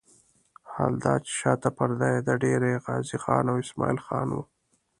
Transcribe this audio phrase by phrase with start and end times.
[0.71, 4.43] حال دا چې شاته پرده یې د ډېره غازي خان او اسماعیل خان وه.